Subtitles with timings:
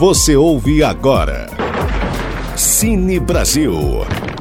[0.00, 1.46] Você ouve agora.
[2.56, 3.74] Cine Brasil.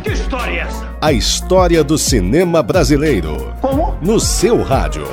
[0.02, 0.98] Que história é essa?
[1.02, 3.54] A história do cinema brasileiro.
[3.60, 3.94] Como?
[4.02, 5.06] No seu rádio.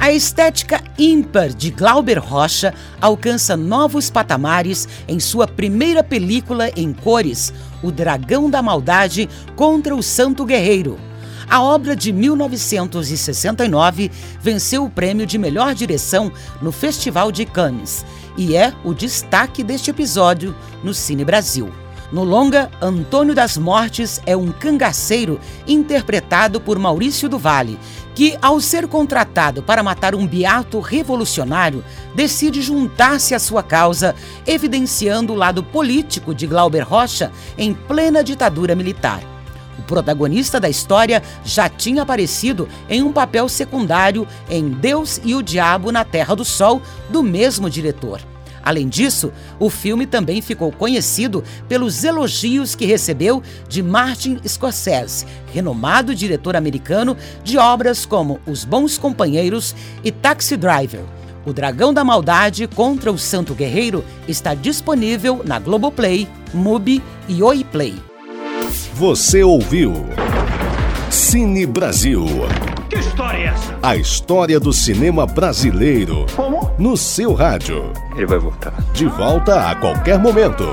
[0.00, 7.52] A estética ímpar de Glauber Rocha alcança novos patamares em sua primeira película em cores,
[7.82, 11.05] O Dragão da Maldade contra o Santo Guerreiro.
[11.48, 14.10] A obra de 1969
[14.40, 18.04] venceu o prêmio de melhor direção no Festival de Cannes
[18.36, 21.72] e é o destaque deste episódio no Cine Brasil.
[22.10, 27.78] No longa, Antônio das Mortes é um cangaceiro interpretado por Maurício do Vale,
[28.14, 31.84] que, ao ser contratado para matar um beato revolucionário,
[32.14, 34.14] decide juntar-se à sua causa,
[34.46, 39.35] evidenciando o lado político de Glauber Rocha em plena ditadura militar.
[39.78, 45.42] O protagonista da história já tinha aparecido em um papel secundário em Deus e o
[45.42, 46.80] Diabo na Terra do Sol,
[47.10, 48.20] do mesmo diretor.
[48.66, 56.16] Além disso, o filme também ficou conhecido pelos elogios que recebeu de Martin Scorsese, renomado
[56.16, 61.04] diretor americano de obras como Os Bons Companheiros e Taxi Driver.
[61.44, 67.62] O Dragão da Maldade contra o Santo Guerreiro está disponível na Globoplay, Mubi e Oi
[67.62, 67.94] Play.
[68.94, 69.92] Você ouviu.
[71.10, 72.24] Cine Brasil.
[72.88, 73.78] Que história é essa?
[73.82, 76.26] A história do cinema brasileiro.
[76.34, 76.70] Como?
[76.78, 77.92] No seu rádio.
[78.16, 78.74] Ele vai voltar.
[78.92, 80.64] De volta a qualquer momento.